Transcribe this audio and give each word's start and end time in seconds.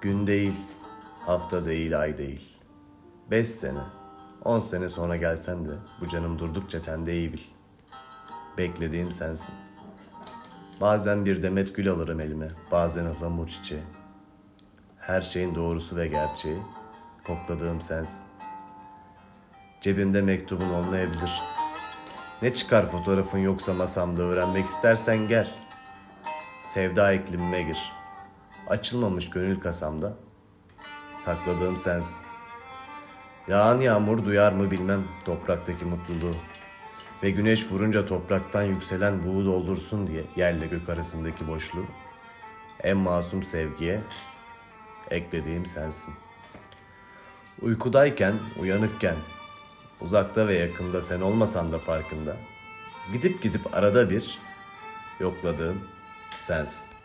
Gün 0.00 0.26
değil, 0.26 0.54
hafta 1.26 1.66
değil, 1.66 2.00
ay 2.00 2.18
değil. 2.18 2.58
Beş 3.30 3.48
sene, 3.48 3.80
on 4.44 4.60
sene 4.60 4.88
sonra 4.88 5.16
gelsen 5.16 5.68
de 5.68 5.72
bu 6.00 6.08
canım 6.08 6.38
durdukça 6.38 6.80
sen 6.80 7.06
de 7.06 7.16
iyi 7.16 7.32
bil. 7.32 7.42
Beklediğim 8.58 9.12
sensin. 9.12 9.54
Bazen 10.80 11.24
bir 11.24 11.42
demet 11.42 11.76
gül 11.76 11.90
alırım 11.90 12.20
elime, 12.20 12.50
bazen 12.72 13.04
ıhlamur 13.04 13.48
çiçeği. 13.48 13.82
Her 14.98 15.22
şeyin 15.22 15.54
doğrusu 15.54 15.96
ve 15.96 16.08
gerçeği, 16.08 16.58
kokladığım 17.26 17.80
sensin. 17.80 18.24
Cebimde 19.80 20.22
mektubun 20.22 20.70
olmayabilir. 20.70 21.40
Ne 22.42 22.54
çıkar 22.54 22.90
fotoğrafın 22.90 23.38
yoksa 23.38 23.74
masamda 23.74 24.22
öğrenmek 24.22 24.64
istersen 24.64 25.28
gel. 25.28 25.54
Sevda 26.68 27.12
iklimime 27.12 27.62
gir. 27.62 27.92
Açılmamış 28.66 29.30
gönül 29.30 29.60
kasamda. 29.60 30.12
Sakladığım 31.20 31.76
sensin. 31.76 32.26
Yağan 33.48 33.80
yağmur 33.80 34.24
duyar 34.24 34.52
mı 34.52 34.70
bilmem 34.70 35.04
topraktaki 35.24 35.84
mutluluğu. 35.84 36.34
Ve 37.22 37.30
güneş 37.30 37.72
vurunca 37.72 38.06
topraktan 38.06 38.62
yükselen 38.62 39.24
buğu 39.24 39.44
doldursun 39.44 40.06
diye 40.06 40.24
yerle 40.36 40.66
gök 40.66 40.88
arasındaki 40.88 41.48
boşluğu. 41.48 41.84
En 42.82 42.96
masum 42.96 43.42
sevgiye 43.42 44.00
eklediğim 45.10 45.66
sensin. 45.66 46.14
Uykudayken, 47.62 48.38
uyanıkken, 48.60 49.16
uzakta 50.00 50.48
ve 50.48 50.54
yakında 50.54 51.02
sen 51.02 51.20
olmasan 51.20 51.72
da 51.72 51.78
farkında. 51.78 52.36
Gidip 53.12 53.42
gidip 53.42 53.74
arada 53.74 54.10
bir 54.10 54.38
yokladığım 55.20 55.80
sensin. 56.42 56.95